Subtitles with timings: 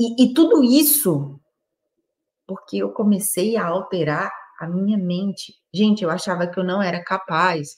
[0.00, 1.38] E, e tudo isso
[2.50, 5.54] porque eu comecei a alterar a minha mente.
[5.72, 7.76] Gente, eu achava que eu não era capaz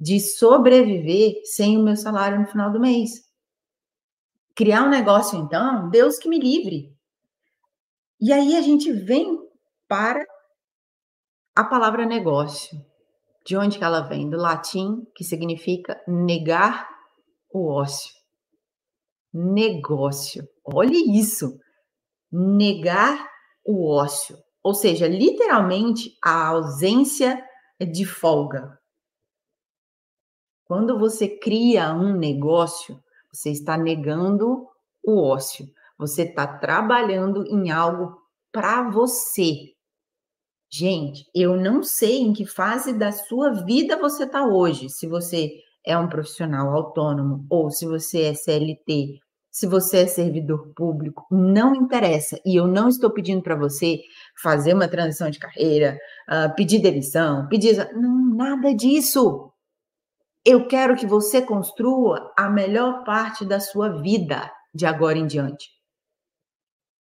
[0.00, 3.10] de sobreviver sem o meu salário no final do mês.
[4.54, 6.96] Criar um negócio, então, Deus que me livre.
[8.18, 9.38] E aí a gente vem
[9.86, 10.24] para
[11.54, 12.82] a palavra negócio.
[13.44, 14.30] De onde que ela vem?
[14.30, 16.88] Do latim, que significa negar
[17.52, 18.14] o ócio.
[19.34, 20.48] Negócio.
[20.64, 21.60] Olha isso.
[22.36, 23.30] Negar
[23.64, 24.36] o ócio.
[24.62, 27.40] Ou seja, literalmente a ausência
[27.80, 28.78] de folga.
[30.64, 32.98] Quando você cria um negócio,
[33.32, 34.66] você está negando
[35.04, 35.66] o ócio.
[35.98, 38.18] Você está trabalhando em algo
[38.50, 39.74] para você.
[40.70, 44.88] Gente, eu não sei em que fase da sua vida você está hoje.
[44.88, 45.52] Se você
[45.84, 49.20] é um profissional autônomo ou se você é CLT,
[49.54, 52.40] se você é servidor público, não interessa.
[52.44, 54.00] E eu não estou pedindo para você
[54.42, 55.96] fazer uma transição de carreira,
[56.28, 57.88] uh, pedir demissão, pedir.
[57.94, 59.52] Não, nada disso.
[60.44, 65.70] Eu quero que você construa a melhor parte da sua vida de agora em diante.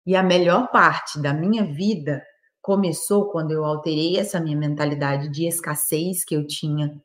[0.06, 2.24] E a melhor parte da minha vida
[2.62, 6.98] começou quando eu alterei essa minha mentalidade de escassez que eu tinha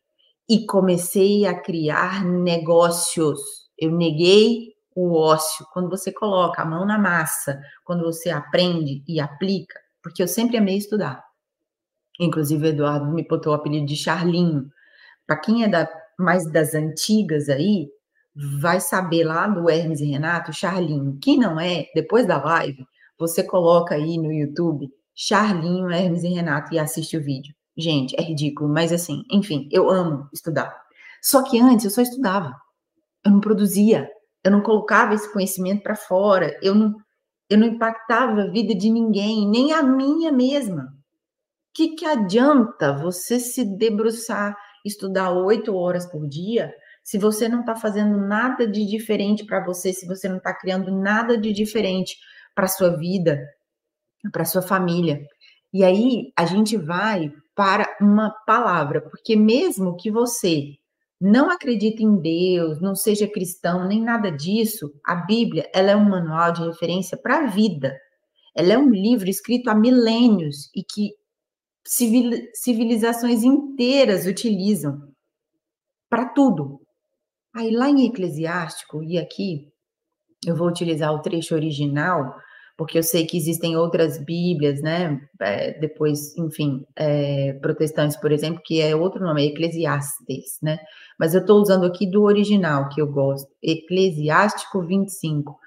[0.48, 3.42] e comecei a criar negócios.
[3.78, 5.66] Eu neguei o ócio.
[5.74, 10.58] Quando você coloca a mão na massa, quando você aprende e aplica, porque eu sempre
[10.58, 11.24] amei estudar.
[12.20, 14.70] Inclusive, o Eduardo me botou o apelido de Charlinho.
[15.28, 17.90] Para quem é da mais das antigas aí,
[18.34, 21.18] vai saber lá do Hermes e Renato, Charlinho.
[21.22, 22.86] Quem não é, depois da live,
[23.18, 27.56] você coloca aí no YouTube Charlinho, Hermes e Renato e assiste o vídeo.
[27.78, 30.76] Gente, é ridículo, mas assim, enfim, eu amo estudar.
[31.22, 32.54] Só que antes eu só estudava.
[33.24, 34.10] Eu não produzia,
[34.46, 36.96] eu não colocava esse conhecimento para fora, eu não,
[37.50, 40.84] eu não impactava a vida de ninguém, nem a minha mesma.
[40.84, 40.88] O
[41.74, 46.72] que, que adianta você se debruçar estudar oito horas por dia,
[47.04, 50.92] se você não está fazendo nada de diferente para você, se você não está criando
[50.92, 52.16] nada de diferente
[52.54, 53.44] para sua vida,
[54.32, 55.20] para sua família.
[55.74, 60.76] E aí a gente vai para uma palavra, porque mesmo que você
[61.28, 66.08] não acredite em Deus, não seja cristão, nem nada disso, a Bíblia, ela é um
[66.08, 67.98] manual de referência para a vida.
[68.56, 71.16] Ela é um livro escrito há milênios e que
[72.54, 75.02] civilizações inteiras utilizam
[76.08, 76.80] para tudo.
[77.56, 79.68] Aí lá em Eclesiástico, e aqui
[80.46, 82.36] eu vou utilizar o trecho original,
[82.78, 85.22] porque eu sei que existem outras Bíblias, né?
[85.40, 90.80] É, depois, enfim, é, protestantes, por exemplo, que é outro nome, é Eclesiastes, né?
[91.18, 95.58] Mas eu estou usando aqui do original que eu gosto, Eclesiástico 25.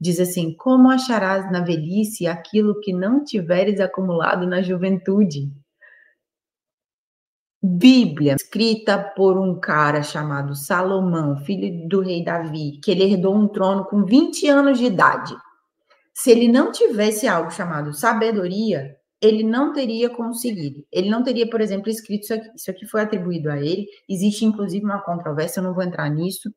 [0.00, 5.50] Diz assim: Como acharás na velhice aquilo que não tiveres acumulado na juventude?
[7.62, 13.48] Bíblia, escrita por um cara chamado Salomão, filho do rei Davi, que ele herdou um
[13.48, 15.34] trono com 20 anos de idade.
[16.16, 20.82] Se ele não tivesse algo chamado sabedoria, ele não teria conseguido.
[20.90, 22.50] Ele não teria, por exemplo, escrito isso aqui.
[22.56, 23.86] Isso aqui foi atribuído a ele.
[24.08, 26.50] Existe, inclusive, uma controvérsia, eu não vou entrar nisso,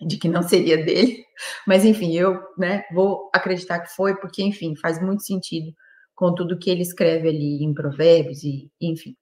[0.00, 1.24] de que não seria dele,
[1.66, 5.72] mas enfim, eu né, vou acreditar que foi, porque, enfim, faz muito sentido
[6.14, 9.14] com tudo que ele escreve ali em Provérbios, e enfim.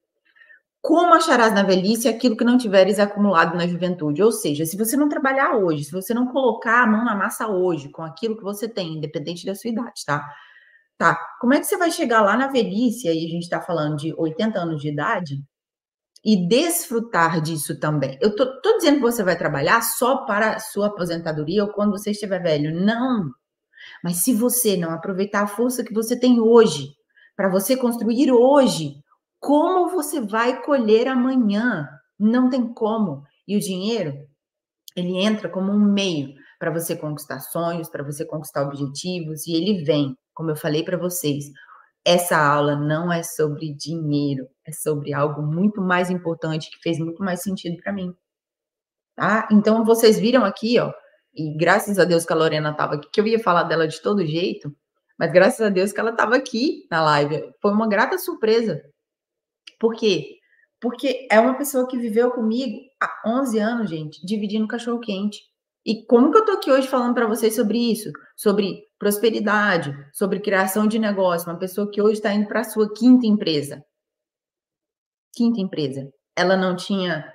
[0.81, 4.23] Como acharás na velhice aquilo que não tiveres acumulado na juventude?
[4.23, 7.47] Ou seja, se você não trabalhar hoje, se você não colocar a mão na massa
[7.47, 10.27] hoje com aquilo que você tem, independente da sua idade, tá?
[10.97, 13.97] Tá, como é que você vai chegar lá na velhice, aí a gente está falando
[13.97, 15.43] de 80 anos de idade,
[16.23, 18.17] e desfrutar disso também.
[18.21, 21.91] Eu tô, tô dizendo que você vai trabalhar só para a sua aposentadoria ou quando
[21.91, 22.73] você estiver velho.
[22.85, 23.31] Não.
[24.03, 26.89] Mas se você não aproveitar a força que você tem hoje,
[27.35, 28.93] para você construir hoje,
[29.41, 31.89] como você vai colher amanhã?
[32.17, 33.23] Não tem como.
[33.47, 34.13] E o dinheiro,
[34.95, 39.83] ele entra como um meio para você conquistar sonhos, para você conquistar objetivos, e ele
[39.83, 41.45] vem, como eu falei para vocês,
[42.05, 47.23] essa aula não é sobre dinheiro, é sobre algo muito mais importante que fez muito
[47.23, 48.13] mais sentido para mim.
[49.15, 49.47] Tá?
[49.51, 50.93] Então vocês viram aqui, ó,
[51.33, 53.99] e graças a Deus que a Lorena estava aqui, que eu ia falar dela de
[53.99, 54.71] todo jeito,
[55.17, 57.53] mas graças a Deus que ela estava aqui na live.
[57.59, 58.81] Foi uma grata surpresa.
[59.81, 60.37] Por quê?
[60.79, 65.39] Porque é uma pessoa que viveu comigo há 11 anos, gente, dividindo cachorro quente.
[65.83, 68.11] E como que eu tô aqui hoje falando para vocês sobre isso?
[68.37, 72.93] Sobre prosperidade, sobre criação de negócio, uma pessoa que hoje está indo para a sua
[72.93, 73.83] quinta empresa.
[75.33, 76.07] Quinta empresa.
[76.35, 77.33] Ela não tinha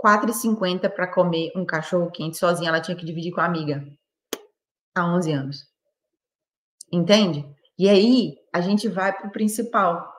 [0.00, 3.84] 4,50 para comer um cachorro quente sozinha, ela tinha que dividir com a amiga.
[4.94, 5.66] Há 11 anos.
[6.92, 7.44] Entende?
[7.76, 10.17] E aí a gente vai para o principal.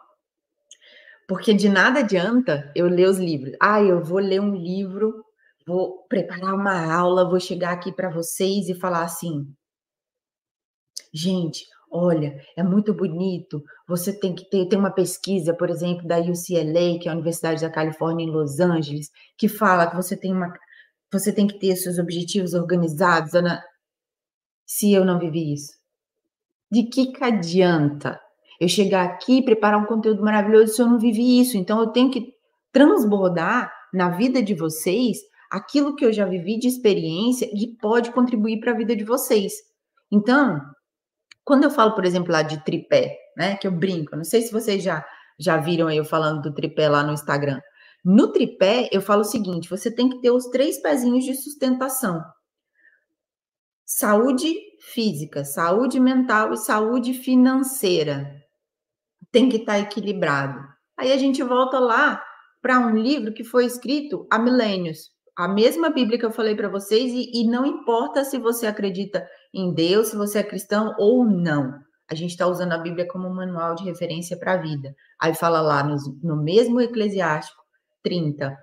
[1.29, 3.55] Porque de nada adianta eu ler os livros.
[3.61, 5.23] Ah, eu vou ler um livro,
[5.63, 9.47] vou preparar uma aula, vou chegar aqui para vocês e falar assim:
[11.13, 13.63] gente, olha, é muito bonito.
[13.87, 17.61] Você tem que ter, tem uma pesquisa, por exemplo, da UCLA, que é a Universidade
[17.61, 20.51] da Califórnia em Los Angeles, que fala que você tem uma
[21.13, 23.63] você tem que ter seus objetivos organizados, Ana.
[24.65, 25.73] Se eu não vivi isso,
[26.71, 28.19] de que que adianta
[28.59, 31.57] eu chegar aqui preparar um conteúdo maravilhoso se eu não vivi isso?
[31.57, 32.33] Então eu tenho que
[32.71, 35.17] transbordar na vida de vocês
[35.49, 39.53] aquilo que eu já vivi de experiência e pode contribuir para a vida de vocês.
[40.11, 40.59] Então,
[41.43, 44.51] quando eu falo, por exemplo, lá de tripé, né, que eu brinco, não sei se
[44.51, 45.03] vocês já
[45.39, 47.61] já viram eu falando do tripé lá no Instagram.
[48.03, 52.21] No tripé, eu falo o seguinte: você tem que ter os três pezinhos de sustentação:
[53.85, 54.53] saúde
[54.93, 58.29] física, saúde mental e saúde financeira.
[59.31, 60.59] Tem que estar tá equilibrado.
[60.97, 62.21] Aí a gente volta lá
[62.61, 65.11] para um livro que foi escrito há milênios.
[65.37, 69.25] A mesma Bíblia que eu falei para vocês, e, e não importa se você acredita
[69.53, 71.73] em Deus, se você é cristão ou não.
[72.09, 74.93] A gente está usando a Bíblia como um manual de referência para a vida.
[75.21, 77.61] Aí fala lá no, no mesmo Eclesiástico
[78.03, 78.57] 30,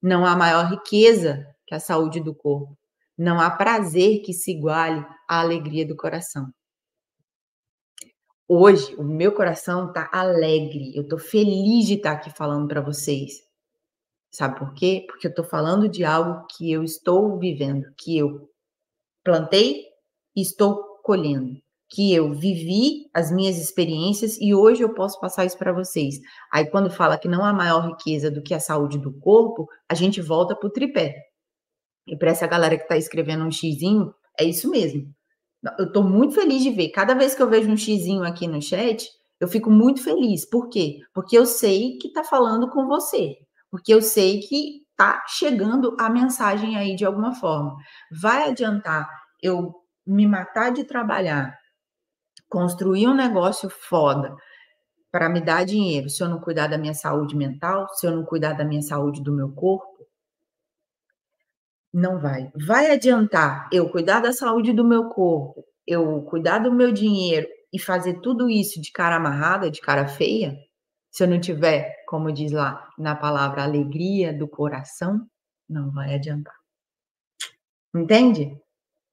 [0.00, 2.76] não há maior riqueza que a saúde do corpo.
[3.16, 6.46] Não há prazer que se iguale à alegria do coração.
[8.48, 10.94] Hoje, o meu coração está alegre.
[10.94, 13.32] Eu estou feliz de estar tá aqui falando para vocês.
[14.30, 15.04] Sabe por quê?
[15.08, 18.48] Porque eu estou falando de algo que eu estou vivendo, que eu
[19.22, 19.84] plantei
[20.34, 21.60] e estou colhendo,
[21.90, 26.18] que eu vivi as minhas experiências e hoje eu posso passar isso para vocês.
[26.50, 29.94] Aí quando fala que não há maior riqueza do que a saúde do corpo, a
[29.94, 31.14] gente volta para o tripé.
[32.06, 35.14] E para essa galera que está escrevendo um xizinho, é isso mesmo.
[35.78, 36.88] Eu estou muito feliz de ver.
[36.90, 39.08] Cada vez que eu vejo um xizinho aqui no chat,
[39.40, 40.44] eu fico muito feliz.
[40.44, 41.00] Por quê?
[41.14, 43.36] Porque eu sei que está falando com você.
[43.70, 47.76] Porque eu sei que está chegando a mensagem aí de alguma forma.
[48.20, 49.08] Vai adiantar
[49.42, 49.74] eu
[50.06, 51.56] me matar de trabalhar,
[52.48, 54.36] construir um negócio foda
[55.10, 58.24] para me dar dinheiro, se eu não cuidar da minha saúde mental, se eu não
[58.24, 59.91] cuidar da minha saúde do meu corpo,
[61.92, 62.50] não vai.
[62.66, 67.78] Vai adiantar eu cuidar da saúde do meu corpo, eu cuidar do meu dinheiro e
[67.78, 70.56] fazer tudo isso de cara amarrada, de cara feia?
[71.10, 75.26] Se eu não tiver, como diz lá na palavra, alegria do coração,
[75.68, 76.54] não vai adiantar.
[77.94, 78.56] Entende?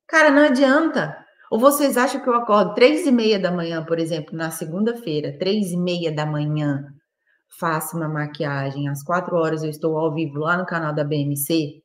[0.07, 1.17] Cara, não adianta.
[1.51, 5.37] Ou vocês acham que eu acordo três e meia da manhã, por exemplo, na segunda-feira,
[5.37, 6.85] três e meia da manhã,
[7.59, 11.83] faço uma maquiagem, às quatro horas eu estou ao vivo lá no canal da BMC,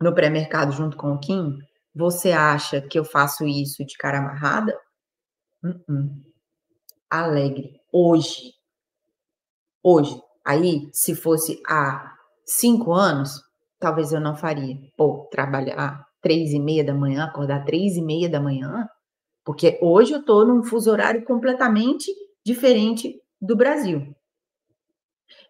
[0.00, 1.58] no pré-mercado junto com o Kim,
[1.94, 4.76] você acha que eu faço isso de cara amarrada?
[5.62, 6.10] Uh -uh.
[7.08, 7.80] Alegre.
[7.92, 8.54] Hoje.
[9.82, 10.20] Hoje.
[10.44, 12.14] Aí, se fosse há
[12.44, 13.40] cinco anos,
[13.78, 14.76] talvez eu não faria.
[14.96, 18.88] Pô, trabalhar três e meia da manhã, acordar três e meia da manhã,
[19.44, 22.10] porque hoje eu estou num fuso horário completamente
[22.44, 24.14] diferente do Brasil.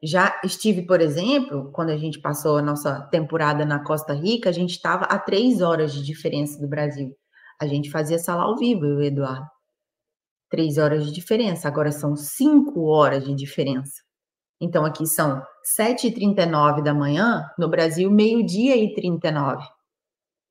[0.03, 4.53] Já estive, por exemplo, quando a gente passou a nossa temporada na Costa Rica, a
[4.53, 7.17] gente estava a três horas de diferença do Brasil.
[7.61, 9.49] A gente fazia sala ao vivo, eu e o Eduardo.
[10.51, 14.03] Três horas de diferença, agora são cinco horas de diferença.
[14.61, 15.43] Então, aqui são
[15.79, 19.65] 7h39 da manhã, no Brasil, meio-dia e 39.